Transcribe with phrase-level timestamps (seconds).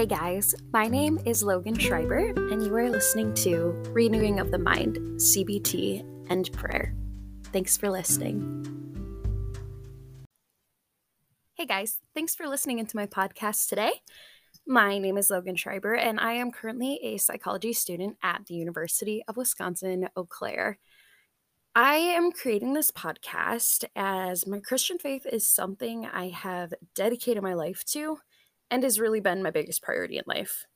[0.00, 4.56] Hey guys, my name is Logan Schreiber, and you are listening to Renewing of the
[4.56, 6.94] Mind, CBT, and Prayer.
[7.52, 8.64] Thanks for listening.
[11.52, 13.92] Hey guys, thanks for listening into my podcast today.
[14.66, 19.22] My name is Logan Schreiber, and I am currently a psychology student at the University
[19.28, 20.78] of Wisconsin Eau Claire.
[21.74, 27.52] I am creating this podcast as my Christian faith is something I have dedicated my
[27.52, 28.16] life to
[28.70, 30.66] and has really been my biggest priority in life.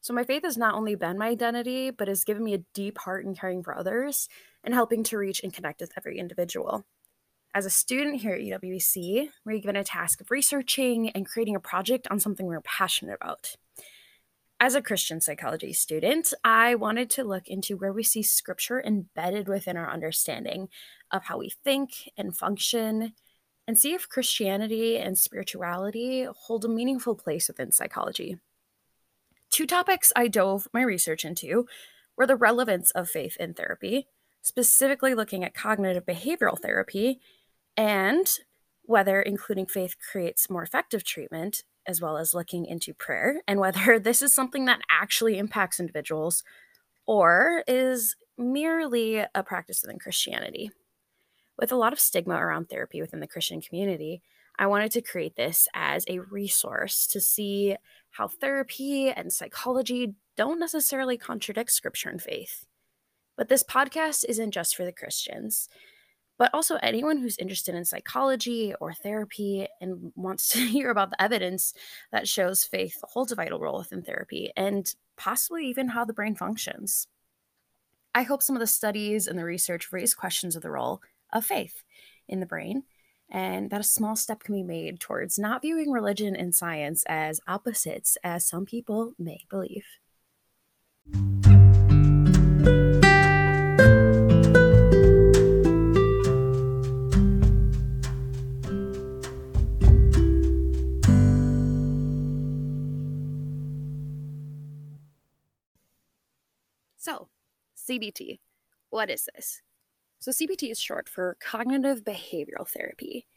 [0.00, 2.98] So, my faith has not only been my identity, but has given me a deep
[2.98, 4.28] heart in caring for others
[4.62, 6.84] and helping to reach and connect with every individual.
[7.54, 11.60] As a student here at UWC, we're given a task of researching and creating a
[11.60, 13.56] project on something we're passionate about.
[14.60, 19.48] As a Christian psychology student, I wanted to look into where we see scripture embedded
[19.48, 20.68] within our understanding
[21.10, 23.12] of how we think and function
[23.66, 28.38] and see if Christianity and spirituality hold a meaningful place within psychology.
[29.50, 31.66] Two topics I dove my research into
[32.16, 34.06] were the relevance of faith in therapy,
[34.42, 37.20] specifically looking at cognitive behavioral therapy,
[37.76, 38.26] and
[38.82, 43.98] whether including faith creates more effective treatment, as well as looking into prayer, and whether
[43.98, 46.44] this is something that actually impacts individuals
[47.06, 50.70] or is merely a practice within Christianity.
[51.58, 54.22] With a lot of stigma around therapy within the Christian community,
[54.58, 57.76] I wanted to create this as a resource to see
[58.10, 62.66] how therapy and psychology don't necessarily contradict scripture and faith.
[63.36, 65.68] But this podcast isn't just for the Christians,
[66.38, 71.22] but also anyone who's interested in psychology or therapy and wants to hear about the
[71.22, 71.74] evidence
[72.12, 76.34] that shows faith holds a vital role within therapy and possibly even how the brain
[76.34, 77.08] functions.
[78.14, 81.44] I hope some of the studies and the research raise questions of the role of
[81.44, 81.82] faith
[82.28, 82.84] in the brain,
[83.30, 87.40] and that a small step can be made towards not viewing religion and science as
[87.46, 89.84] opposites, as some people may believe.
[106.96, 107.28] So,
[107.76, 108.40] CBT,
[108.90, 109.62] what is this?
[110.26, 113.28] So, CBT is short for Cognitive Behavioral Therapy.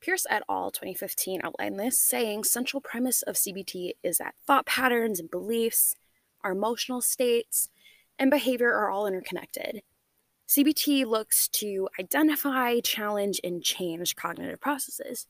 [0.00, 0.70] Pearce et al.
[0.70, 5.96] 2015 outlined this, saying central premise of CBT is that thought patterns and beliefs,
[6.44, 7.70] our emotional states,
[8.20, 9.82] and behavior are all interconnected.
[10.48, 15.26] CBT looks to identify, challenge, and change cognitive processes.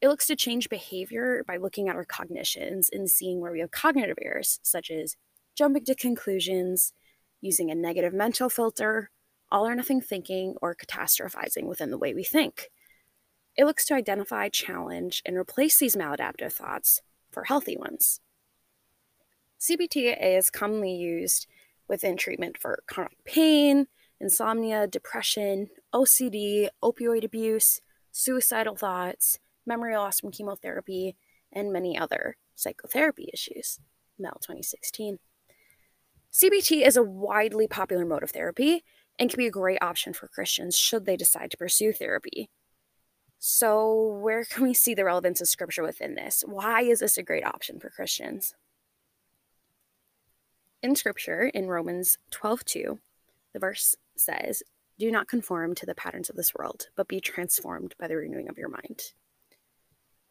[0.00, 3.72] It looks to change behavior by looking at our cognitions and seeing where we have
[3.72, 5.16] cognitive errors, such as
[5.56, 6.92] jumping to conclusions,
[7.40, 9.10] using a negative mental filter,
[9.50, 12.70] all or nothing thinking, or catastrophizing within the way we think.
[13.56, 18.20] It looks to identify, challenge, and replace these maladaptive thoughts for healthy ones.
[19.60, 21.46] CBT is commonly used
[21.88, 23.88] within treatment for chronic pain,
[24.20, 27.80] insomnia, depression, OCD, opioid abuse,
[28.12, 31.16] suicidal thoughts, memory loss from chemotherapy,
[31.52, 33.80] and many other psychotherapy issues.
[34.18, 35.18] Mel 2016.
[36.32, 38.84] CBT is a widely popular mode of therapy
[39.20, 42.48] and can be a great option for Christians should they decide to pursue therapy.
[43.38, 46.42] So, where can we see the relevance of scripture within this?
[46.46, 48.54] Why is this a great option for Christians?
[50.82, 52.98] In scripture, in Romans 12 2,
[53.52, 54.62] the verse says,
[54.98, 58.48] Do not conform to the patterns of this world, but be transformed by the renewing
[58.48, 59.12] of your mind.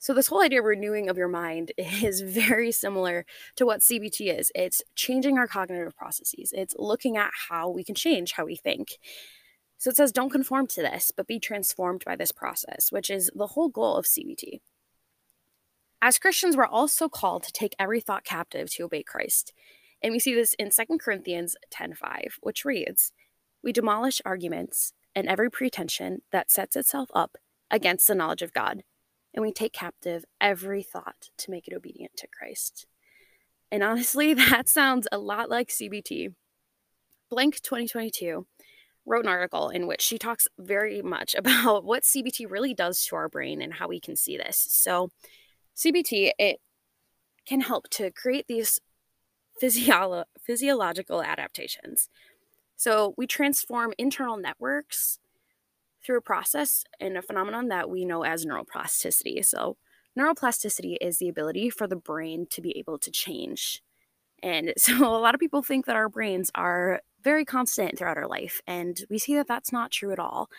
[0.02, 3.26] So, this whole idea of renewing of your mind is very similar
[3.58, 4.50] to what CBT is.
[4.56, 8.98] It's changing our cognitive processes, it's looking at how we can change how we think.
[9.78, 13.30] So, it says, don't conform to this, but be transformed by this process, which is
[13.36, 14.62] the whole goal of CBT.
[16.02, 19.54] As Christians, we're also called to take every thought captive to obey Christ.
[20.02, 23.12] And we see this in 2 Corinthians 10:5, which reads,
[23.62, 27.38] "We demolish arguments and every pretension that sets itself up
[27.70, 28.84] against the knowledge of God."
[29.34, 32.88] And we take captive every thought to make it obedient to Christ.
[33.72, 36.34] And honestly, that sounds a lot like CBT.
[37.30, 38.48] Blank 2022
[39.06, 43.16] wrote an article in which she talks very much about what CBT really does to
[43.16, 44.68] our brain and how we can see this.
[44.70, 45.10] So,
[45.76, 46.60] CBT it
[47.46, 48.80] can help to create these
[49.62, 52.10] physiolo- physiological adaptations.
[52.76, 55.20] So, we transform internal networks
[56.06, 59.46] through a process and a phenomenon that we know as neuroplasticity.
[59.46, 59.78] So,
[60.18, 63.82] neuroplasticity is the ability for the brain to be able to change.
[64.44, 68.28] And so, a lot of people think that our brains are very constant throughout our
[68.28, 70.50] life, and we see that that's not true at all.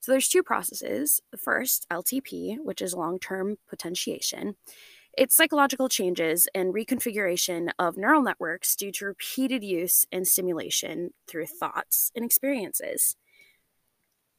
[0.00, 1.20] So, there's two processes.
[1.32, 4.56] The first, LTP, which is long term potentiation,
[5.16, 11.46] It's psychological changes and reconfiguration of neural networks due to repeated use and stimulation through
[11.46, 13.16] thoughts and experiences.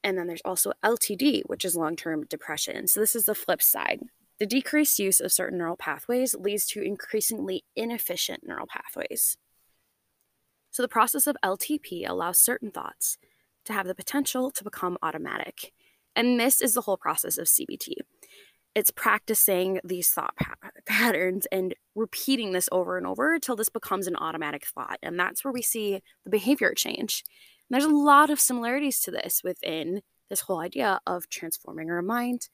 [0.07, 2.87] And then there's also LTD, which is long term depression.
[2.87, 4.03] So this is the flip side.
[4.39, 9.37] The decreased use of certain neural pathways leads to increasingly inefficient neural pathways.
[10.71, 13.17] So the process of LTP allows certain thoughts
[13.65, 15.73] to have the potential to become automatic.
[16.15, 17.95] And this is the whole process of CBT.
[18.75, 24.07] It's practicing these thought pa- patterns and repeating this over and over until this becomes
[24.07, 24.99] an automatic thought.
[25.03, 27.25] And that's where we see the behavior change.
[27.69, 32.01] And there's a lot of similarities to this within this whole idea of transforming our
[32.01, 32.49] mind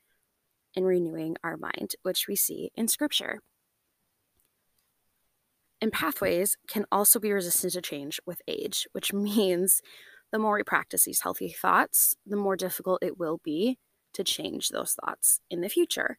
[0.75, 3.39] and renewing our mind, which we see in scripture.
[5.81, 9.81] And pathways can also be resistant to change with age, which means
[10.31, 13.77] the more we practice these healthy thoughts, the more difficult it will be
[14.13, 16.17] to change those thoughts in the future.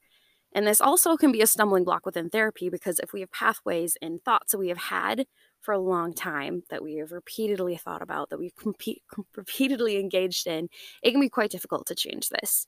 [0.52, 3.96] And this also can be a stumbling block within therapy because if we have pathways
[4.00, 5.26] and thoughts that we have had
[5.64, 9.02] for a long time that we have repeatedly thought about, that we've compete,
[9.36, 10.68] repeatedly engaged in,
[11.02, 12.66] it can be quite difficult to change this.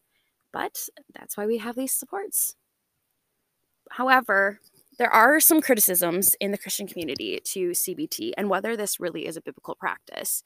[0.52, 2.56] But that's why we have these supports.
[3.90, 4.60] However,
[4.98, 9.36] there are some criticisms in the Christian community to CBT and whether this really is
[9.36, 10.42] a biblical practice.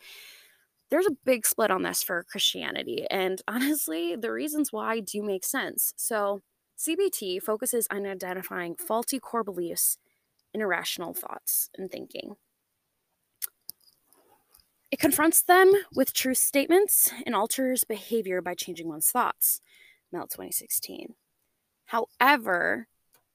[0.90, 5.44] There's a big split on this for Christianity, and honestly, the reasons why do make
[5.44, 5.94] sense.
[5.96, 6.40] So,
[6.76, 9.98] CBT focuses on identifying faulty core beliefs
[10.52, 12.36] and irrational thoughts and thinking.
[14.90, 19.60] It confronts them with truth statements and alters behavior by changing one's thoughts.
[20.12, 21.14] Mel 2016.
[21.86, 22.88] However,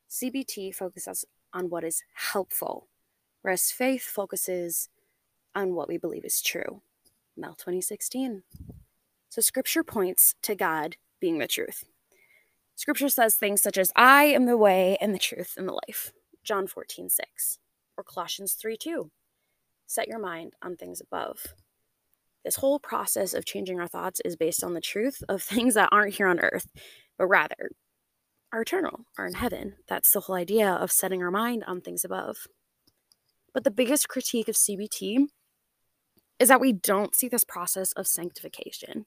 [0.09, 2.87] CBT focuses on what is helpful,
[3.41, 4.89] whereas faith focuses
[5.53, 6.81] on what we believe is true.
[7.37, 8.43] Mel 2016.
[9.29, 11.85] So scripture points to God being the truth.
[12.75, 16.11] Scripture says things such as, I am the way and the truth and the life.
[16.45, 17.59] John 14, 6.
[17.97, 19.11] Or Colossians 3, 2.
[19.87, 21.47] Set your mind on things above.
[22.43, 25.89] This whole process of changing our thoughts is based on the truth of things that
[25.91, 26.67] aren't here on earth,
[27.17, 27.71] but rather
[28.53, 29.75] are eternal, are in heaven.
[29.89, 32.47] That's the whole idea of setting our mind on things above.
[33.53, 35.25] But the biggest critique of CBT
[36.39, 39.05] is that we don't see this process of sanctification.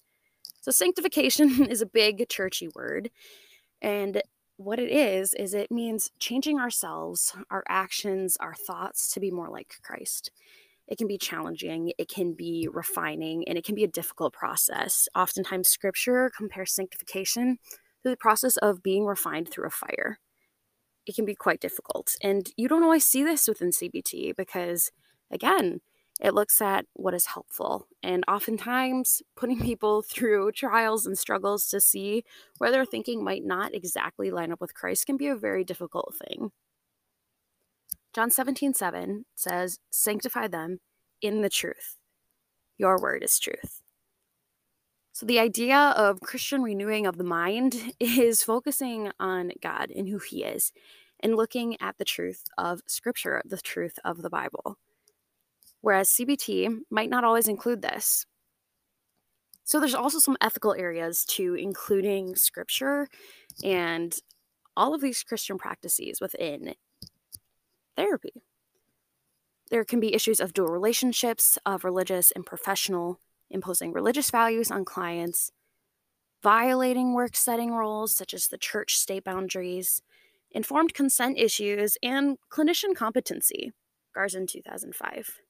[0.60, 3.10] So, sanctification is a big churchy word.
[3.80, 4.22] And
[4.58, 9.48] what it is, is it means changing ourselves, our actions, our thoughts to be more
[9.48, 10.32] like Christ.
[10.88, 15.08] It can be challenging, it can be refining, and it can be a difficult process.
[15.14, 17.58] Oftentimes, scripture compares sanctification
[18.02, 20.18] to the process of being refined through a fire.
[21.06, 22.16] It can be quite difficult.
[22.20, 24.90] And you don't always see this within CBT because,
[25.30, 25.82] again,
[26.20, 27.86] it looks at what is helpful.
[28.02, 32.24] And oftentimes, putting people through trials and struggles to see
[32.58, 36.14] where their thinking might not exactly line up with Christ can be a very difficult
[36.14, 36.50] thing.
[38.14, 40.80] John 17, 7 says, Sanctify them
[41.20, 41.96] in the truth.
[42.76, 43.82] Your word is truth.
[45.12, 50.18] So, the idea of Christian renewing of the mind is focusing on God and who
[50.18, 50.72] He is
[51.20, 54.78] and looking at the truth of Scripture, the truth of the Bible.
[55.80, 58.26] Whereas CBT might not always include this.
[59.64, 63.08] So, there's also some ethical areas to including Scripture
[63.62, 64.16] and
[64.76, 66.74] all of these Christian practices within
[67.96, 68.32] therapy.
[69.70, 74.84] There can be issues of dual relationships, of religious and professional, imposing religious values on
[74.84, 75.50] clients,
[76.42, 80.00] violating work setting roles such as the church state boundaries,
[80.50, 83.72] informed consent issues, and clinician competency.
[84.16, 85.40] Garzon 2005.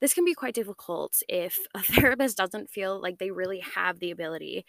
[0.00, 4.10] This can be quite difficult if a therapist doesn't feel like they really have the
[4.10, 4.64] ability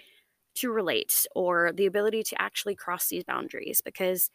[0.55, 4.29] to relate or the ability to actually cross these boundaries because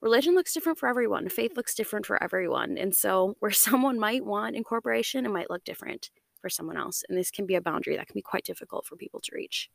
[0.00, 1.28] religion looks different for everyone.
[1.28, 2.76] Faith looks different for everyone.
[2.76, 7.04] And so, where someone might want incorporation, it might look different for someone else.
[7.08, 9.70] And this can be a boundary that can be quite difficult for people to reach.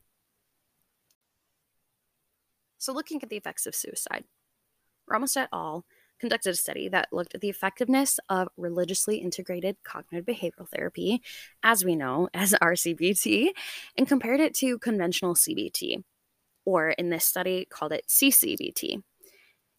[2.77, 4.25] So, looking at the effects of suicide,
[5.07, 5.85] Ramos et al.
[6.19, 11.21] Conducted a study that looked at the effectiveness of religiously integrated cognitive behavioral therapy,
[11.63, 13.49] as we know as RCBT,
[13.97, 16.03] and compared it to conventional CBT,
[16.65, 19.03] or in this study, called it CCBT.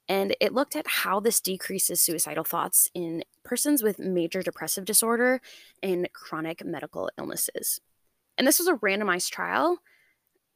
[0.09, 5.41] And it looked at how this decreases suicidal thoughts in persons with major depressive disorder
[5.83, 7.81] and chronic medical illnesses.
[8.39, 9.79] And this was a randomized trial.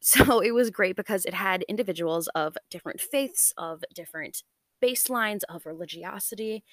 [0.03, 4.41] So it was great because it had individuals of different faiths, of different
[4.81, 6.63] baselines of religiosity.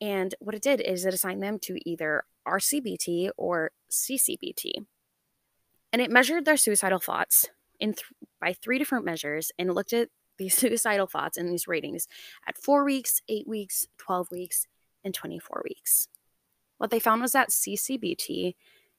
[0.00, 4.86] And what it did is it assigned them to either RCBT or CCBT.
[5.92, 8.04] And it measured their suicidal thoughts in th-
[8.40, 12.08] by three different measures and looked at these suicidal thoughts and these ratings
[12.48, 14.66] at four weeks, eight weeks, 12 weeks,
[15.04, 16.08] and 24 weeks.
[16.78, 18.54] What they found was that CCBT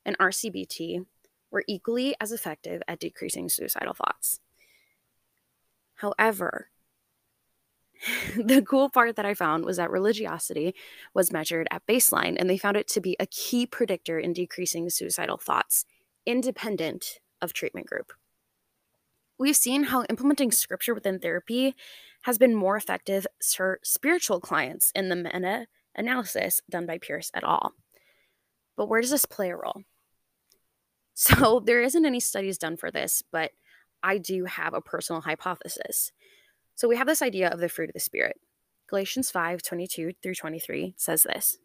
[0.06, 1.06] and RCBT
[1.50, 4.40] were equally as effective at decreasing suicidal thoughts.
[5.96, 6.71] However,
[8.36, 10.74] the cool part that I found was that religiosity
[11.14, 14.90] was measured at baseline, and they found it to be a key predictor in decreasing
[14.90, 15.86] suicidal thoughts,
[16.26, 18.14] independent of treatment group.
[19.38, 21.76] We've seen how implementing scripture within therapy
[22.24, 25.66] has been more effective for spiritual clients in the meta
[25.96, 27.74] analysis done by Pearce et al.
[28.78, 29.84] But where does this play a role?
[31.14, 33.52] So, there isn't any studies done for this, but
[34.02, 36.12] I do have a personal hypothesis.
[36.82, 38.38] So we have this idea of the fruit of the Spirit.
[38.90, 41.60] Galatians 5 22 through 23 says this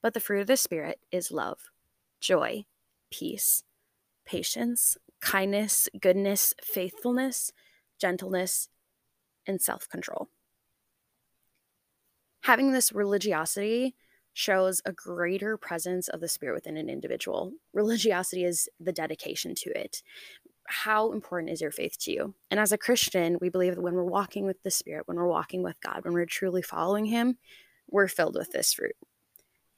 [0.00, 1.58] But the fruit of the Spirit is love,
[2.20, 2.62] joy,
[3.10, 3.64] peace,
[4.24, 7.50] patience, kindness, goodness, faithfulness,
[8.00, 8.68] gentleness,
[9.44, 10.28] and self control.
[12.42, 13.96] Having this religiosity
[14.34, 17.54] shows a greater presence of the spirit within an individual.
[17.74, 20.00] Religiosity is the dedication to it
[20.68, 22.34] how important is your faith to you?
[22.50, 25.26] And as a Christian, we believe that when we're walking with the Spirit, when we're
[25.26, 27.38] walking with God, when we're truly following Him,
[27.88, 28.94] we're filled with this fruit.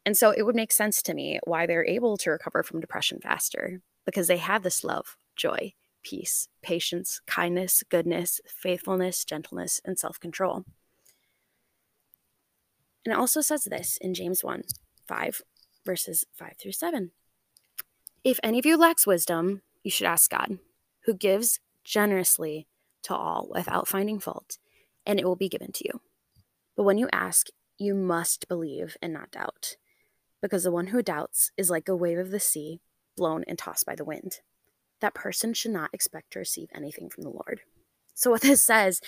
[0.04, 3.20] And so it would make sense to me why they're able to recover from depression
[3.22, 10.18] faster because they have this love, joy, peace, patience, kindness, goodness, faithfulness, gentleness, and self
[10.18, 10.64] control.
[13.04, 14.64] And it also says this in James 1
[15.06, 15.42] 5,
[15.86, 17.12] verses 5 through 7.
[18.24, 20.58] If any of you lacks wisdom, you should ask God
[21.04, 22.66] who gives generously
[23.02, 24.58] to all without finding fault,
[25.06, 26.00] and it will be given to you.
[26.76, 29.76] But when you ask, you must believe and not doubt,
[30.42, 32.80] because the one who doubts is like a wave of the sea,
[33.16, 34.40] blown and tossed by the wind.
[35.00, 37.62] That person should not expect to receive anything from the Lord.
[38.14, 39.00] So, what this says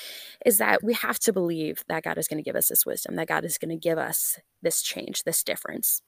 [0.44, 3.16] is that we have to believe that God is going to give us this wisdom,
[3.16, 6.02] that God is going to give us this change, this difference.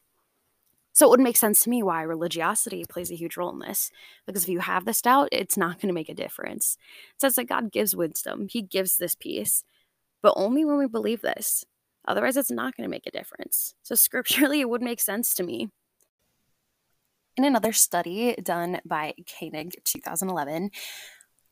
[0.95, 3.91] So it would make sense to me why religiosity plays a huge role in this.
[4.27, 6.79] Because if you have this doubt, it's not going to make a difference.
[7.15, 9.65] It says that God gives wisdom, He gives this peace,
[10.23, 11.65] but only when we believe this.
[12.07, 13.75] Otherwise, it's not going to make a difference.
[13.83, 15.71] So scripturally, it would make sense to me.
[17.37, 20.71] In another study done by Koenig 2011,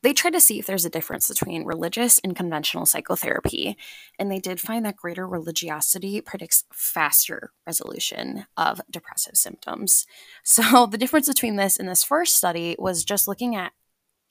[0.03, 3.77] they tried to see if there's a difference between religious and conventional psychotherapy,
[4.19, 10.05] and they did find that greater religiosity predicts faster resolution of depressive symptoms.
[10.43, 13.71] So, the difference between this and this first study was just looking at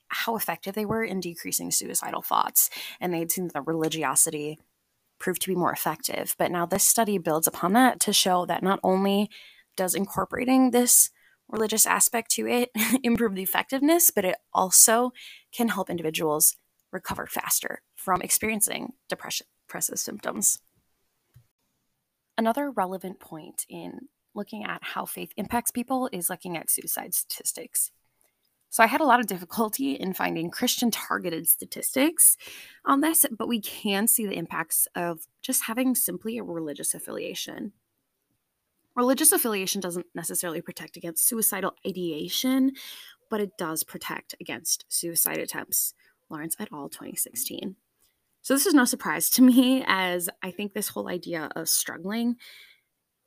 [0.09, 2.69] how effective they were in decreasing suicidal thoughts,
[3.01, 4.59] and they'd seen that religiosity
[5.19, 6.35] proved to be more effective.
[6.37, 9.29] But now this study builds upon that to show that not only
[9.75, 11.09] does incorporating this
[11.49, 12.69] religious aspect to it
[13.03, 15.11] improve the effectiveness, but it also
[15.53, 16.55] can help individuals
[16.91, 20.59] recover faster from experiencing depression, depressive symptoms.
[22.37, 27.91] Another relevant point in looking at how faith impacts people is looking at suicide statistics.
[28.69, 32.37] So I had a lot of difficulty in finding Christian targeted statistics
[32.85, 37.73] on this, but we can see the impacts of just having simply a religious affiliation.
[38.95, 42.73] Religious affiliation doesn't necessarily protect against suicidal ideation,
[43.29, 45.95] but it does protect against suicide attempts.
[46.29, 46.89] Lawrence et al.
[46.89, 47.75] 2016.
[48.41, 52.35] So, this is no surprise to me, as I think this whole idea of struggling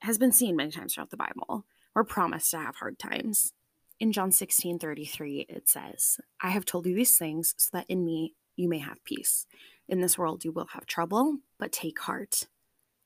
[0.01, 1.65] has been seen many times throughout the Bible.
[1.95, 3.53] We're promised to have hard times.
[3.99, 8.05] In John 16 33, it says, I have told you these things so that in
[8.05, 9.47] me you may have peace.
[9.89, 12.47] In this world you will have trouble, but take heart.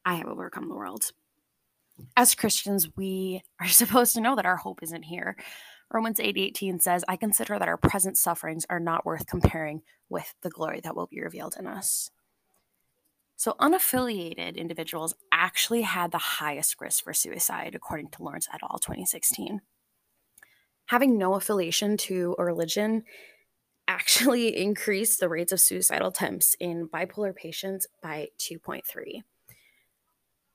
[0.04, 1.12] I have overcome the world
[2.16, 5.36] as Christians, we are supposed to know that our hope isn't here.
[5.92, 10.34] Romans 8 18 says, I consider that our present sufferings are not worth comparing with
[10.42, 12.10] the glory that will be revealed in us.
[13.36, 18.78] So, unaffiliated individuals actually had the highest risk for suicide, according to Lawrence et al.
[18.78, 19.62] 2016.
[20.86, 23.04] Having no affiliation to a religion
[23.88, 29.22] actually increased the rates of suicidal attempts in bipolar patients by 2.3.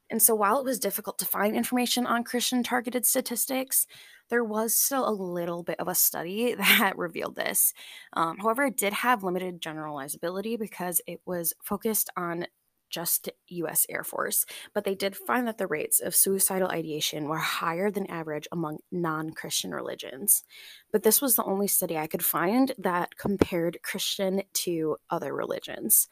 [0.09, 3.87] And so while it was difficult to find information on Christian targeted statistics,
[4.29, 7.73] there was still a little bit of a study that revealed this.
[8.13, 12.45] Um, however, it did have limited generalizability because it was focused on
[12.89, 17.39] just US Air Force, but they did find that the rates of suicidal ideation were
[17.39, 20.43] higher than average among non Christian religions.
[20.91, 26.07] But this was the only study I could find that compared Christian to other religions.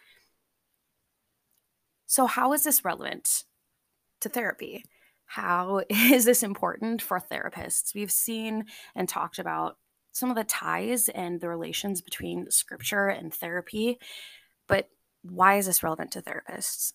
[2.06, 3.46] So, how is this relevant
[4.24, 4.84] to therapy.
[5.26, 7.94] How is this important for therapists?
[7.94, 8.66] We've seen
[8.96, 9.78] and talked about
[10.12, 13.98] some of the ties and the relations between scripture and therapy,
[14.68, 14.90] but
[15.24, 16.94] why is this relevant to therapists?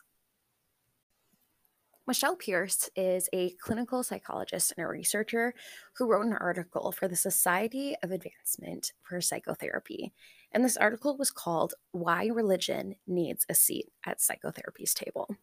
[2.06, 5.52] Michelle Pearce is a clinical psychologist and a researcher
[5.96, 10.14] who wrote an article for the Society of Advancement for Psychotherapy.
[10.50, 15.36] And this article was called Why Religion Needs a Seat at Psychotherapy's Table.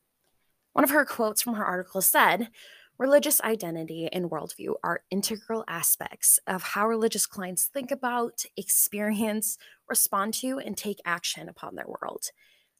[0.76, 2.50] One of her quotes from her article said,
[2.98, 10.34] Religious identity and worldview are integral aspects of how religious clients think about, experience, respond
[10.34, 12.32] to, and take action upon their world.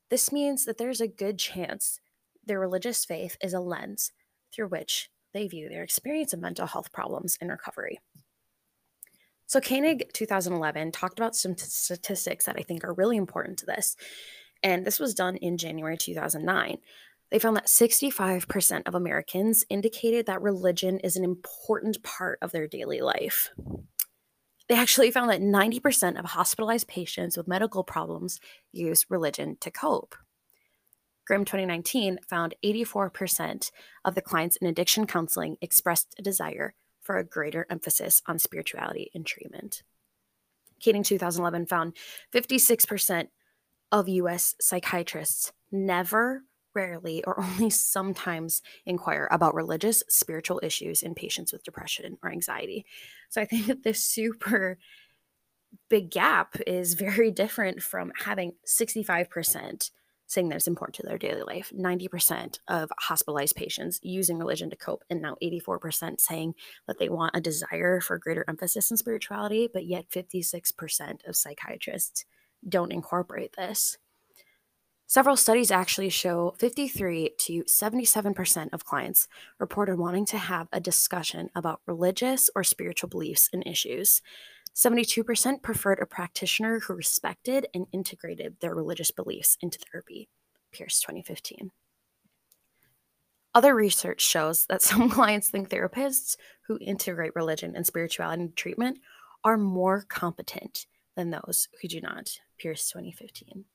[0.10, 2.02] This means that there's a good chance
[2.46, 4.12] their religious faith is a lens
[4.54, 8.00] through which they view their experience of mental health problems and recovery.
[9.48, 13.66] So, Koenig 2011 talked about some t- statistics that I think are really important to
[13.66, 13.96] this.
[14.64, 16.78] And this was done in January 2009.
[17.32, 22.68] They found that 65% of Americans indicated that religion is an important part of their
[22.68, 23.50] daily life.
[24.68, 28.40] They actually found that 90% of hospitalized patients with medical problems
[28.72, 30.16] use religion to cope.
[31.26, 33.72] Grimm 2019 found 84%
[34.04, 39.12] of the clients in addiction counseling expressed a desire for a greater emphasis on spirituality
[39.14, 39.84] in treatment.
[40.80, 41.96] Keating 2011 found
[42.34, 43.28] 56%
[43.92, 46.44] of US psychiatrists never,
[46.76, 52.86] rarely, or only sometimes inquire about religious, spiritual issues in patients with depression or anxiety.
[53.30, 54.78] So I think that this super
[55.90, 59.92] big gap is very different from having 65%
[60.28, 61.72] saying that it's important to their daily life.
[61.76, 66.56] 90% of hospitalized patients using religion to cope, and now 84% saying
[66.88, 72.26] that they want a desire for greater emphasis in spirituality, but yet 56% of psychiatrists
[72.68, 73.98] don't incorporate this.
[75.08, 79.28] Several studies actually show 53 to 77% of clients
[79.60, 84.24] reported wanting to have a discussion about religious or spiritual beliefs and issues.
[84.76, 90.28] 72% preferred a practitioner who respected and integrated their religious beliefs into therapy.
[90.74, 91.72] Pearce 2015.
[93.54, 96.36] Other research shows that some clients think therapists
[96.68, 98.98] who integrate religion and spirituality into treatment
[99.44, 102.40] are more competent than those who do not.
[102.60, 103.66] Pearce 2015.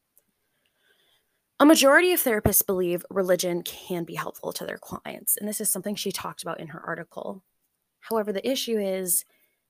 [1.60, 5.70] A majority of therapists believe religion can be helpful to their clients, and this is
[5.70, 7.44] something she talked about in her article.
[8.00, 9.26] However, the issue is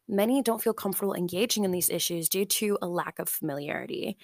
[0.06, 4.16] many don't feel comfortable engaging in these issues due to a lack of familiarity.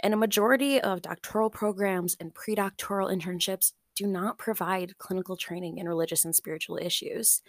[0.00, 5.88] And a majority of doctoral programs and predoctoral internships do not provide clinical training in
[5.88, 7.42] religious and spiritual issues.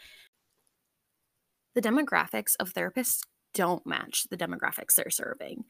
[1.73, 3.21] The demographics of therapists
[3.55, 5.65] don't match the demographics they're serving.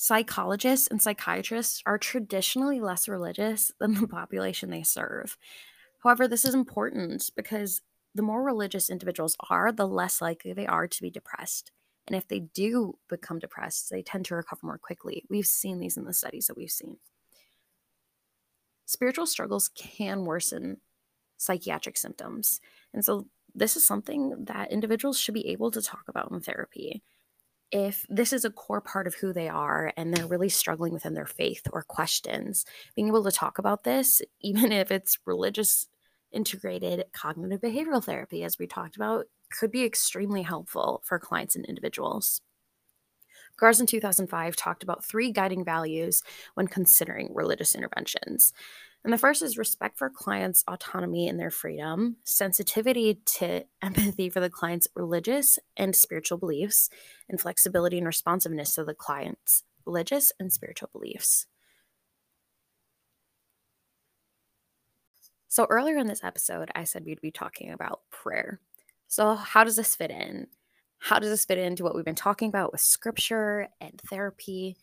[0.00, 5.36] Psychologists and psychiatrists are traditionally less religious than the population they serve.
[6.04, 7.82] However, this is important because
[8.14, 11.72] the more religious individuals are, the less likely they are to be depressed.
[12.06, 15.24] And if they do become depressed, they tend to recover more quickly.
[15.28, 16.98] We've seen these in the studies that we've seen.
[18.86, 20.76] Spiritual struggles can worsen
[21.38, 22.60] psychiatric symptoms.
[22.94, 27.02] And so, this is something that individuals should be able to talk about in therapy.
[27.70, 31.14] If this is a core part of who they are and they're really struggling within
[31.14, 32.64] their faith or questions,
[32.96, 35.86] being able to talk about this, even if it's religious
[36.30, 41.64] integrated cognitive behavioral therapy, as we talked about, could be extremely helpful for clients and
[41.64, 42.42] individuals.
[43.58, 46.22] Garzon 2005 talked about three guiding values
[46.54, 48.52] when considering religious interventions.
[49.08, 54.38] And the first is respect for clients' autonomy and their freedom, sensitivity to empathy for
[54.40, 56.90] the client's religious and spiritual beliefs,
[57.26, 61.46] and flexibility and responsiveness to the client's religious and spiritual beliefs.
[65.48, 68.60] So, earlier in this episode, I said we'd be talking about prayer.
[69.06, 70.48] So, how does this fit in?
[70.98, 74.76] How does this fit into what we've been talking about with scripture and therapy?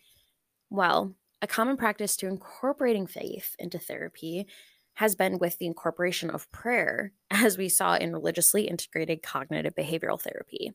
[0.72, 1.14] Well,
[1.46, 4.48] a common practice to incorporating faith into therapy
[4.96, 10.20] has been with the incorporation of prayer, as we saw in religiously integrated cognitive behavioral
[10.20, 10.74] therapy.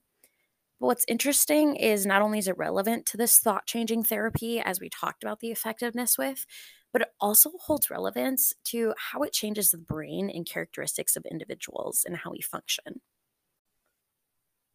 [0.79, 4.79] But what's interesting is not only is it relevant to this thought changing therapy, as
[4.79, 6.47] we talked about the effectiveness with,
[6.93, 12.05] but it also holds relevance to how it changes the brain and characteristics of individuals
[12.07, 13.01] and how we function.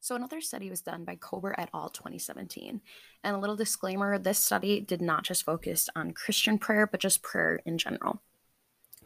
[0.06, 1.90] So, another study was done by Kober et al.
[1.90, 2.80] 2017.
[3.24, 7.24] And a little disclaimer this study did not just focus on Christian prayer, but just
[7.24, 8.22] prayer in general.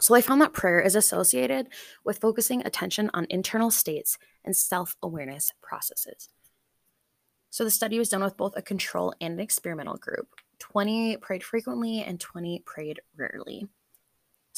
[0.01, 1.69] So, they found that prayer is associated
[2.03, 6.27] with focusing attention on internal states and self awareness processes.
[7.49, 10.27] So, the study was done with both a control and an experimental group.
[10.59, 13.69] 20 prayed frequently, and 20 prayed rarely.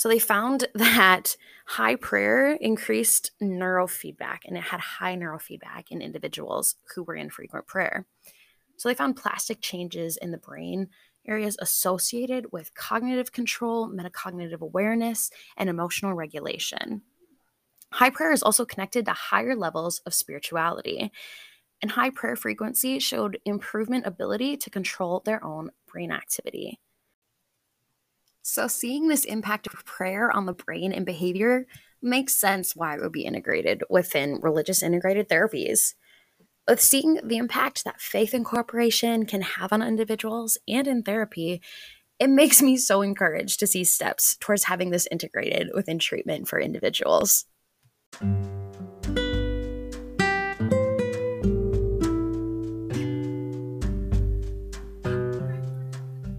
[0.02, 1.38] So they found that
[1.68, 7.68] high prayer increased neurofeedback and it had high neurofeedback in individuals who were in frequent
[7.68, 8.08] prayer.
[8.78, 10.88] So they found plastic changes in the brain
[11.28, 17.04] areas associated with cognitive control, metacognitive awareness, and emotional regulation.
[17.92, 21.12] High prayer is also connected to higher levels of spirituality.
[21.80, 26.80] And high prayer frequency showed improvement ability to control their own brain activity.
[28.44, 31.68] So, seeing this impact of prayer on the brain and behavior
[32.02, 35.94] makes sense why it would be integrated within religious integrated therapies.
[36.68, 41.62] With seeing the impact that faith incorporation can have on individuals and in therapy,
[42.20, 46.60] it makes me so encouraged to see steps towards having this integrated within treatment for
[46.60, 47.46] individuals.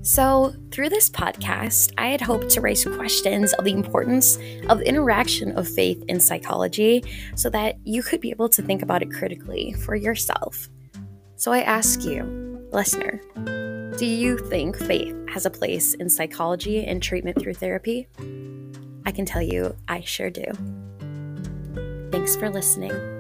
[0.03, 4.37] So, through this podcast, I had hoped to raise questions of the importance
[4.69, 7.05] of the interaction of faith in psychology
[7.37, 10.69] so that you could be able to think about it critically for yourself.
[11.37, 12.25] So, I ask you,
[12.73, 13.21] listener,
[13.97, 18.09] do you think faith has a place in psychology and treatment through therapy?
[19.07, 20.47] I can tell you, I sure do.
[22.11, 23.12] Thanks for listening.